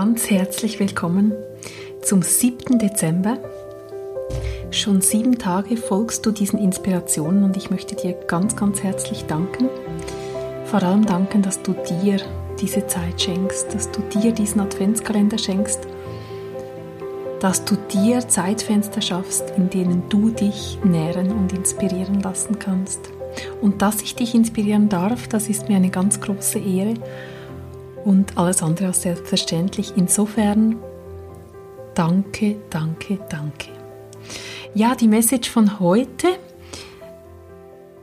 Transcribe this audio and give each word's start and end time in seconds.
Ganz 0.00 0.30
herzlich 0.30 0.78
willkommen 0.78 1.32
zum 2.02 2.22
7. 2.22 2.78
Dezember. 2.78 3.36
Schon 4.70 5.00
sieben 5.00 5.38
Tage 5.38 5.76
folgst 5.76 6.24
du 6.24 6.30
diesen 6.30 6.60
Inspirationen 6.60 7.42
und 7.42 7.56
ich 7.56 7.70
möchte 7.70 7.96
dir 7.96 8.12
ganz, 8.12 8.54
ganz 8.54 8.84
herzlich 8.84 9.24
danken. 9.24 9.68
Vor 10.66 10.84
allem 10.84 11.04
danken, 11.04 11.42
dass 11.42 11.62
du 11.62 11.72
dir 11.72 12.18
diese 12.60 12.86
Zeit 12.86 13.20
schenkst, 13.20 13.74
dass 13.74 13.90
du 13.90 14.00
dir 14.02 14.30
diesen 14.30 14.60
Adventskalender 14.60 15.36
schenkst, 15.36 15.80
dass 17.40 17.64
du 17.64 17.74
dir 17.74 18.20
Zeitfenster 18.20 19.00
schaffst, 19.02 19.52
in 19.56 19.68
denen 19.68 20.08
du 20.08 20.30
dich 20.30 20.78
nähren 20.84 21.32
und 21.32 21.52
inspirieren 21.52 22.20
lassen 22.20 22.60
kannst. 22.60 23.10
Und 23.60 23.82
dass 23.82 24.00
ich 24.02 24.14
dich 24.14 24.36
inspirieren 24.36 24.88
darf, 24.88 25.26
das 25.26 25.48
ist 25.48 25.68
mir 25.68 25.74
eine 25.74 25.90
ganz 25.90 26.20
große 26.20 26.60
Ehre 26.60 26.94
und 28.08 28.38
alles 28.38 28.62
andere 28.62 28.86
als 28.86 29.02
selbstverständlich. 29.02 29.92
Insofern 29.96 30.76
danke, 31.94 32.56
danke, 32.70 33.18
danke. 33.28 33.68
Ja, 34.74 34.94
die 34.94 35.08
Message 35.08 35.50
von 35.50 35.78
heute 35.78 36.28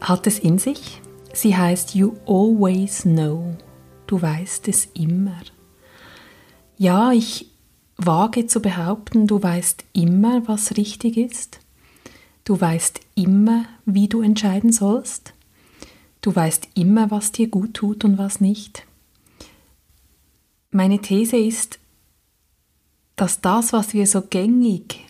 hat 0.00 0.28
es 0.28 0.38
in 0.38 0.58
sich. 0.58 1.00
Sie 1.32 1.56
heißt 1.56 1.96
You 1.96 2.12
always 2.26 3.02
know. 3.02 3.56
Du 4.06 4.22
weißt 4.22 4.68
es 4.68 4.86
immer. 4.94 5.40
Ja, 6.76 7.10
ich 7.10 7.50
wage 7.96 8.46
zu 8.46 8.62
behaupten, 8.62 9.26
du 9.26 9.42
weißt 9.42 9.84
immer, 9.94 10.46
was 10.46 10.76
richtig 10.76 11.16
ist. 11.16 11.58
Du 12.44 12.60
weißt 12.60 13.00
immer, 13.16 13.64
wie 13.84 14.06
du 14.06 14.22
entscheiden 14.22 14.70
sollst. 14.70 15.34
Du 16.20 16.34
weißt 16.34 16.68
immer, 16.74 17.10
was 17.10 17.32
dir 17.32 17.48
gut 17.48 17.74
tut 17.74 18.04
und 18.04 18.16
was 18.16 18.40
nicht. 18.40 18.84
Meine 20.70 21.00
These 21.00 21.36
ist, 21.36 21.78
dass 23.16 23.40
das, 23.40 23.72
was 23.72 23.94
wir 23.94 24.06
so 24.06 24.22
gängig 24.22 25.04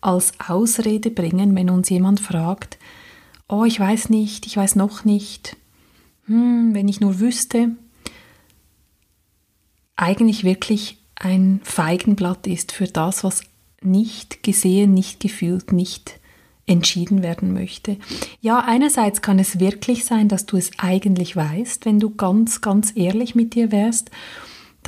als 0.00 0.32
Ausrede 0.46 1.10
bringen, 1.10 1.54
wenn 1.54 1.70
uns 1.70 1.88
jemand 1.88 2.20
fragt, 2.20 2.78
oh, 3.48 3.64
ich 3.64 3.78
weiß 3.78 4.10
nicht, 4.10 4.46
ich 4.46 4.56
weiß 4.56 4.76
noch 4.76 5.04
nicht, 5.04 5.56
hm, 6.26 6.74
wenn 6.74 6.88
ich 6.88 7.00
nur 7.00 7.20
wüsste, 7.20 7.70
eigentlich 9.96 10.44
wirklich 10.44 10.98
ein 11.16 11.60
Feigenblatt 11.64 12.46
ist 12.46 12.72
für 12.72 12.86
das, 12.86 13.24
was 13.24 13.42
nicht 13.82 14.42
gesehen, 14.42 14.94
nicht 14.94 15.20
gefühlt, 15.20 15.72
nicht 15.72 16.20
entschieden 16.66 17.22
werden 17.22 17.52
möchte. 17.52 17.96
Ja, 18.40 18.60
einerseits 18.60 19.22
kann 19.22 19.38
es 19.38 19.58
wirklich 19.58 20.04
sein, 20.04 20.28
dass 20.28 20.46
du 20.46 20.56
es 20.56 20.70
eigentlich 20.78 21.34
weißt, 21.34 21.86
wenn 21.86 21.98
du 21.98 22.14
ganz, 22.14 22.60
ganz 22.60 22.92
ehrlich 22.94 23.34
mit 23.34 23.54
dir 23.54 23.72
wärst, 23.72 24.10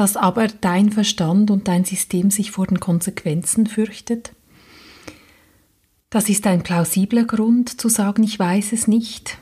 dass 0.00 0.16
aber 0.16 0.48
dein 0.48 0.90
Verstand 0.90 1.50
und 1.50 1.68
dein 1.68 1.84
System 1.84 2.30
sich 2.30 2.52
vor 2.52 2.66
den 2.66 2.80
Konsequenzen 2.80 3.66
fürchtet. 3.66 4.32
Das 6.08 6.30
ist 6.30 6.46
ein 6.46 6.62
plausibler 6.62 7.24
Grund 7.24 7.78
zu 7.78 7.90
sagen, 7.90 8.22
ich 8.22 8.38
weiß 8.38 8.72
es 8.72 8.88
nicht, 8.88 9.36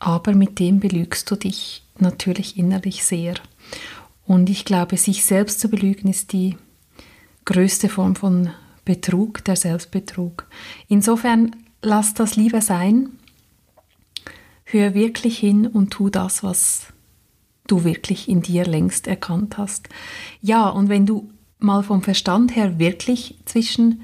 aber 0.00 0.34
mit 0.34 0.58
dem 0.58 0.80
belügst 0.80 1.30
du 1.30 1.36
dich 1.36 1.84
natürlich 2.00 2.58
innerlich 2.58 3.04
sehr. 3.04 3.34
Und 4.26 4.50
ich 4.50 4.64
glaube, 4.64 4.96
sich 4.96 5.24
selbst 5.24 5.60
zu 5.60 5.68
belügen 5.68 6.10
ist 6.10 6.32
die 6.32 6.56
größte 7.44 7.88
Form 7.88 8.16
von 8.16 8.50
Betrug, 8.84 9.44
der 9.44 9.54
Selbstbetrug. 9.54 10.48
Insofern 10.88 11.54
lass 11.82 12.14
das 12.14 12.34
lieber 12.34 12.62
sein. 12.62 13.10
Hör 14.64 14.92
wirklich 14.94 15.38
hin 15.38 15.68
und 15.68 15.90
tu 15.92 16.10
das, 16.10 16.42
was 16.42 16.88
du 17.70 17.84
wirklich 17.84 18.28
in 18.28 18.42
dir 18.42 18.64
längst 18.64 19.06
erkannt 19.06 19.58
hast. 19.58 19.88
Ja, 20.40 20.68
und 20.68 20.88
wenn 20.88 21.06
du 21.06 21.30
mal 21.58 21.82
vom 21.82 22.02
Verstand 22.02 22.56
her 22.56 22.78
wirklich 22.78 23.38
zwischen 23.44 24.02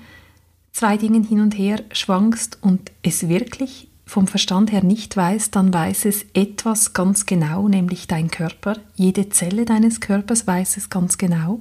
zwei 0.72 0.96
Dingen 0.96 1.24
hin 1.24 1.40
und 1.40 1.56
her 1.56 1.82
schwankst 1.92 2.58
und 2.60 2.92
es 3.02 3.28
wirklich 3.28 3.88
vom 4.04 4.28
Verstand 4.28 4.70
her 4.70 4.84
nicht 4.84 5.16
weiß, 5.16 5.50
dann 5.50 5.74
weiß 5.74 6.04
es 6.04 6.26
etwas 6.32 6.92
ganz 6.92 7.26
genau, 7.26 7.66
nämlich 7.66 8.06
dein 8.06 8.30
Körper. 8.30 8.76
Jede 8.94 9.30
Zelle 9.30 9.64
deines 9.64 10.00
Körpers 10.00 10.46
weiß 10.46 10.76
es 10.76 10.90
ganz 10.90 11.18
genau. 11.18 11.58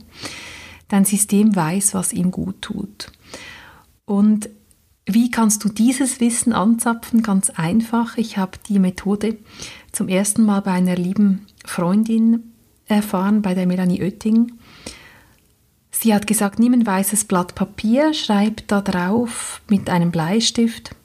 Dein 0.87 1.05
System 1.05 1.55
weiß, 1.55 1.95
was 1.95 2.13
ihm 2.13 2.29
gut 2.29 2.61
tut. 2.61 3.11
Und 4.05 4.49
wie 5.07 5.31
kannst 5.31 5.63
du 5.63 5.69
dieses 5.69 6.19
Wissen 6.19 6.53
anzapfen? 6.53 7.23
Ganz 7.23 7.51
einfach. 7.51 8.17
Ich 8.17 8.37
habe 8.37 8.57
die 8.67 8.79
Methode 8.79 9.37
zum 9.95 10.07
ersten 10.07 10.43
Mal 10.43 10.61
bei 10.61 10.71
einer 10.71 10.95
lieben 10.95 11.47
Freundin 11.65 12.51
erfahren, 12.87 13.41
bei 13.41 13.53
der 13.53 13.65
Melanie 13.65 14.01
Oetting. 14.01 14.51
Sie 15.91 16.13
hat 16.13 16.27
gesagt, 16.27 16.59
nimm 16.59 16.73
ein 16.73 16.85
weißes 16.85 17.25
Blatt 17.25 17.55
Papier, 17.55 18.13
schreib 18.13 18.67
da 18.67 18.81
drauf 18.81 19.61
mit 19.69 19.89
einem 19.89 20.11
Bleistift 20.11 20.95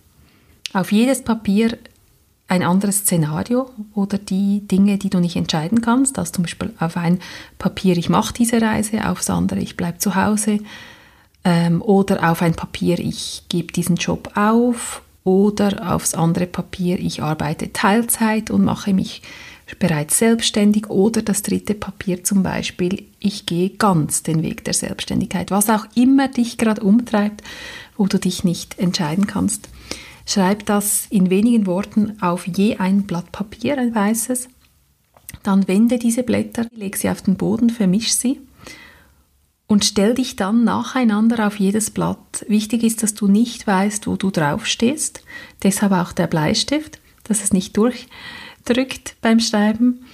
auf 0.73 0.93
jedes 0.93 1.23
Papier 1.23 1.79
ein 2.49 2.65
anderes 2.65 2.99
Szenario 2.99 3.71
oder 3.95 4.19
die 4.19 4.67
Dinge, 4.67 4.99
die 4.99 5.11
du 5.11 5.21
nicht 5.21 5.37
entscheiden 5.37 5.81
kannst. 5.83 6.19
Also 6.19 6.33
zum 6.33 6.43
Beispiel 6.43 6.75
auf 6.81 6.97
ein 6.97 7.21
Papier, 7.59 7.97
ich 7.97 8.09
mache 8.09 8.35
diese 8.35 8.61
Reise, 8.61 9.09
aufs 9.09 9.31
andere, 9.31 9.61
ich 9.61 9.77
bleibe 9.77 9.99
zu 9.99 10.17
Hause. 10.17 10.59
Ähm, 11.45 11.81
oder 11.81 12.29
auf 12.31 12.43
ein 12.43 12.55
Papier, 12.55 12.99
ich 12.99 13.45
gebe 13.49 13.73
diesen 13.73 13.97
Job 13.97 14.33
auf. 14.35 15.03
Oder 15.25 15.95
aufs 15.95 16.15
andere 16.15 16.47
Papier, 16.47 16.99
ich 16.99 17.23
arbeite 17.23 17.73
Teilzeit 17.73 18.51
und 18.51 18.65
mache 18.65 18.95
mich 18.95 19.23
bereits 19.79 20.19
selbstständig. 20.19 20.89
Oder 20.89 21.23
das 21.23 21.43
dritte 21.43 21.75
Papier 21.75 22.25
zum 22.25 22.43
Beispiel, 22.43 23.07
ich 23.19 23.47
gehe 23.47 23.71
ganz 23.71 24.23
den 24.23 24.43
Weg 24.43 24.65
der 24.65 24.75
Selbstständigkeit. 24.75 25.51
Was 25.51 25.69
auch 25.69 25.87
immer 25.95 26.29
dich 26.29 26.59
gerade 26.59 26.83
umtreibt, 26.83 27.43
wo 27.97 28.07
du 28.07 28.19
dich 28.19 28.45
nicht 28.45 28.79
entscheiden 28.79 29.27
kannst. 29.27 29.69
Schreib 30.27 30.65
das 30.67 31.07
in 31.11 31.29
wenigen 31.29 31.67
Worten 31.67 32.17
auf 32.21 32.47
je 32.47 32.77
ein 32.77 33.03
Blatt 33.03 33.33
Papier, 33.33 33.79
ein 33.79 33.95
weißes. 33.95 34.49
Dann 35.43 35.69
wende 35.69 35.99
diese 35.99 36.23
Blätter, 36.23 36.67
leg 36.73 36.97
sie 36.97 37.11
auf 37.11 37.23
den 37.23 37.37
Boden, 37.37 37.71
vermisch 37.71 38.13
sie 38.13 38.41
und 39.71 39.85
stell 39.85 40.15
dich 40.15 40.35
dann 40.35 40.65
nacheinander 40.65 41.47
auf 41.47 41.61
jedes 41.61 41.93
Blatt. 41.93 42.45
Wichtig 42.49 42.83
ist, 42.83 43.05
dass 43.05 43.15
du 43.15 43.29
nicht 43.29 43.69
weißt, 43.69 44.09
wo 44.09 44.17
du 44.17 44.33
draufstehst. 44.33 45.23
Deshalb 45.63 45.93
auch 45.93 46.11
der 46.11 46.27
Bleistift, 46.27 46.99
dass 47.23 47.45
es 47.45 47.53
nicht 47.53 47.77
durchdrückt 47.77 49.15
beim 49.23 49.39
Schreiben. 49.39 50.05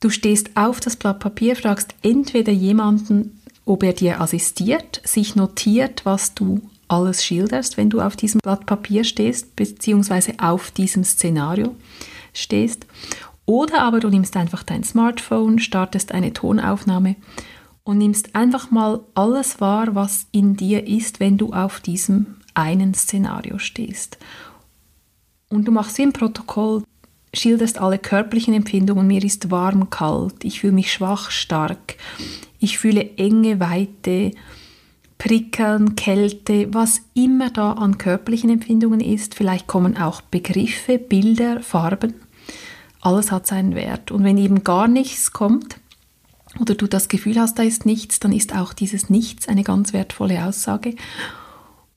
Du 0.00 0.08
stehst 0.08 0.56
auf 0.56 0.80
das 0.80 0.96
Blatt 0.96 1.20
Papier, 1.20 1.56
fragst 1.56 1.94
entweder 2.00 2.52
jemanden, 2.52 3.38
ob 3.66 3.82
er 3.82 3.92
dir 3.92 4.18
assistiert, 4.22 5.02
sich 5.04 5.36
notiert, 5.36 6.06
was 6.06 6.32
du 6.32 6.62
alles 6.88 7.22
schilderst, 7.22 7.76
wenn 7.76 7.90
du 7.90 8.00
auf 8.00 8.16
diesem 8.16 8.40
Blatt 8.42 8.64
Papier 8.64 9.04
stehst, 9.04 9.56
beziehungsweise 9.56 10.36
auf 10.38 10.70
diesem 10.70 11.04
Szenario 11.04 11.76
stehst. 12.32 12.86
Oder 13.44 13.82
aber 13.82 14.00
du 14.00 14.08
nimmst 14.08 14.38
einfach 14.38 14.62
dein 14.62 14.84
Smartphone, 14.84 15.58
startest 15.58 16.12
eine 16.12 16.32
Tonaufnahme 16.32 17.16
und 17.86 17.98
nimmst 17.98 18.34
einfach 18.34 18.72
mal 18.72 19.00
alles 19.14 19.60
wahr, 19.60 19.94
was 19.94 20.26
in 20.32 20.56
dir 20.56 20.88
ist, 20.88 21.20
wenn 21.20 21.38
du 21.38 21.52
auf 21.52 21.78
diesem 21.78 22.34
einen 22.52 22.94
Szenario 22.94 23.58
stehst. 23.58 24.18
Und 25.48 25.68
du 25.68 25.72
machst 25.72 25.96
wie 25.96 26.02
ein 26.02 26.12
Protokoll, 26.12 26.82
schilderst 27.32 27.78
alle 27.78 27.98
körperlichen 27.98 28.54
Empfindungen. 28.54 29.06
Mir 29.06 29.22
ist 29.22 29.52
warm, 29.52 29.88
kalt, 29.88 30.44
ich 30.44 30.60
fühle 30.60 30.72
mich 30.72 30.92
schwach, 30.92 31.30
stark, 31.30 31.96
ich 32.58 32.76
fühle 32.76 33.08
enge, 33.18 33.60
Weite, 33.60 34.32
Prickeln, 35.16 35.94
Kälte, 35.94 36.74
was 36.74 37.02
immer 37.14 37.50
da 37.50 37.72
an 37.72 37.98
körperlichen 37.98 38.50
Empfindungen 38.50 39.00
ist. 39.00 39.36
Vielleicht 39.36 39.68
kommen 39.68 39.96
auch 39.96 40.22
Begriffe, 40.22 40.98
Bilder, 40.98 41.60
Farben. 41.60 42.14
Alles 43.00 43.30
hat 43.30 43.46
seinen 43.46 43.76
Wert. 43.76 44.10
Und 44.10 44.24
wenn 44.24 44.38
eben 44.38 44.64
gar 44.64 44.88
nichts 44.88 45.32
kommt 45.32 45.76
oder 46.60 46.74
du 46.74 46.86
das 46.86 47.08
Gefühl 47.08 47.38
hast, 47.38 47.58
da 47.58 47.62
ist 47.62 47.86
nichts, 47.86 48.20
dann 48.20 48.32
ist 48.32 48.54
auch 48.54 48.72
dieses 48.72 49.10
Nichts 49.10 49.48
eine 49.48 49.62
ganz 49.62 49.92
wertvolle 49.92 50.44
Aussage. 50.44 50.94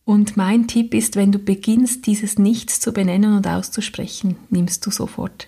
Und 0.05 0.37
mein 0.37 0.67
Tipp 0.67 0.93
ist, 0.93 1.15
wenn 1.15 1.31
du 1.31 1.39
beginnst, 1.39 2.07
dieses 2.07 2.39
Nichts 2.39 2.79
zu 2.79 2.91
benennen 2.91 3.35
und 3.35 3.47
auszusprechen, 3.47 4.37
nimmst 4.49 4.85
du 4.85 4.91
sofort 4.91 5.47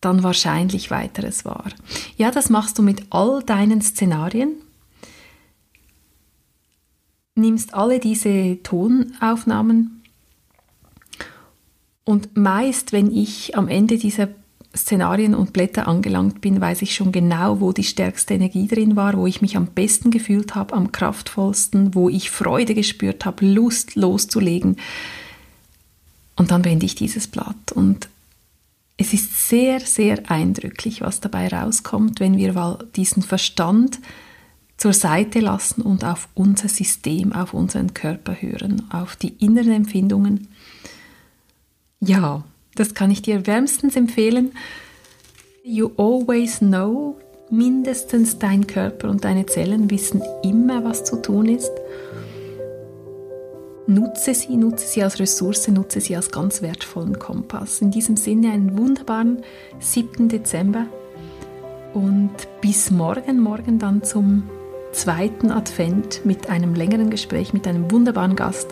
dann 0.00 0.22
wahrscheinlich 0.22 0.90
weiteres 0.90 1.44
wahr. 1.44 1.70
Ja, 2.16 2.30
das 2.30 2.50
machst 2.50 2.78
du 2.78 2.82
mit 2.82 3.02
all 3.10 3.42
deinen 3.42 3.82
Szenarien, 3.82 4.52
nimmst 7.34 7.74
alle 7.74 7.98
diese 7.98 8.62
Tonaufnahmen 8.62 10.02
und 12.04 12.36
meist, 12.36 12.92
wenn 12.92 13.12
ich 13.14 13.56
am 13.56 13.68
Ende 13.68 13.98
dieser 13.98 14.28
Szenarien 14.76 15.34
und 15.34 15.52
Blätter 15.52 15.88
angelangt 15.88 16.40
bin, 16.40 16.60
weiß 16.60 16.82
ich 16.82 16.94
schon 16.94 17.10
genau, 17.10 17.60
wo 17.60 17.72
die 17.72 17.84
stärkste 17.84 18.34
Energie 18.34 18.68
drin 18.68 18.96
war, 18.96 19.16
wo 19.16 19.26
ich 19.26 19.40
mich 19.40 19.56
am 19.56 19.66
besten 19.66 20.10
gefühlt 20.10 20.54
habe, 20.54 20.74
am 20.74 20.92
kraftvollsten, 20.92 21.94
wo 21.94 22.08
ich 22.08 22.30
Freude 22.30 22.74
gespürt 22.74 23.24
habe, 23.24 23.46
Lust 23.46 23.96
loszulegen. 23.96 24.76
Und 26.36 26.50
dann 26.50 26.64
wende 26.64 26.86
ich 26.86 26.94
dieses 26.94 27.26
Blatt. 27.26 27.72
Und 27.72 28.08
es 28.98 29.12
ist 29.12 29.48
sehr, 29.48 29.80
sehr 29.80 30.30
eindrücklich, 30.30 31.00
was 31.00 31.20
dabei 31.20 31.48
rauskommt, 31.48 32.20
wenn 32.20 32.36
wir 32.36 32.78
diesen 32.94 33.22
Verstand 33.22 34.00
zur 34.76 34.92
Seite 34.92 35.40
lassen 35.40 35.82
und 35.82 36.04
auf 36.04 36.28
unser 36.34 36.68
System, 36.68 37.32
auf 37.32 37.54
unseren 37.54 37.94
Körper 37.94 38.40
hören, 38.40 38.86
auf 38.90 39.16
die 39.16 39.34
inneren 39.44 39.72
Empfindungen. 39.72 40.48
Ja, 42.00 42.44
das 42.78 42.94
kann 42.94 43.10
ich 43.10 43.22
dir 43.22 43.46
wärmstens 43.46 43.96
empfehlen. 43.96 44.52
You 45.62 45.90
always 45.96 46.58
know, 46.58 47.18
mindestens 47.50 48.38
dein 48.38 48.66
Körper 48.66 49.10
und 49.10 49.24
deine 49.24 49.46
Zellen 49.46 49.90
wissen 49.90 50.22
immer, 50.42 50.84
was 50.84 51.04
zu 51.04 51.20
tun 51.20 51.48
ist. 51.48 51.72
Nutze 53.86 54.34
sie, 54.34 54.56
nutze 54.56 54.86
sie 54.86 55.02
als 55.02 55.18
Ressource, 55.18 55.68
nutze 55.68 56.00
sie 56.00 56.14
als 56.14 56.30
ganz 56.30 56.60
wertvollen 56.60 57.18
Kompass. 57.18 57.80
In 57.80 57.90
diesem 57.90 58.16
Sinne 58.16 58.52
einen 58.52 58.76
wunderbaren 58.76 59.42
7. 59.80 60.28
Dezember 60.28 60.86
und 61.94 62.30
bis 62.60 62.90
morgen, 62.90 63.40
morgen 63.40 63.78
dann 63.78 64.02
zum 64.02 64.42
zweiten 64.92 65.50
Advent 65.50 66.24
mit 66.24 66.50
einem 66.50 66.74
längeren 66.74 67.08
Gespräch 67.08 67.52
mit 67.52 67.66
einem 67.66 67.90
wunderbaren 67.90 68.36
Gast. 68.36 68.68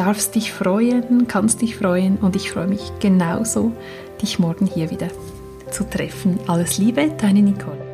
Darfst 0.00 0.34
dich 0.34 0.50
freuen, 0.50 1.28
kannst 1.28 1.60
dich 1.60 1.76
freuen 1.76 2.16
und 2.16 2.34
ich 2.34 2.52
freue 2.52 2.66
mich 2.66 2.90
genauso, 3.00 3.72
dich 4.22 4.38
morgen 4.38 4.64
hier 4.64 4.90
wieder 4.90 5.08
zu 5.70 5.84
treffen. 5.84 6.38
Alles 6.46 6.78
Liebe, 6.78 7.12
deine 7.18 7.42
Nicole. 7.42 7.89